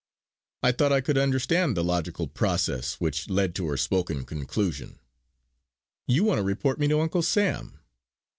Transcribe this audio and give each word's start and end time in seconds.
I 0.63 0.71
thought 0.71 0.91
I 0.91 1.01
could 1.01 1.19
understand 1.19 1.77
the 1.77 1.83
logical 1.83 2.27
process 2.27 2.95
which 2.95 3.29
led 3.29 3.53
to 3.53 3.67
her 3.67 3.77
spoken 3.77 4.25
conclusion: 4.25 4.97
"You 6.07 6.23
want 6.23 6.39
to 6.39 6.43
report 6.43 6.79
me 6.79 6.87
to 6.87 6.99
'Uncle 6.99 7.21
Sam'." 7.21 7.77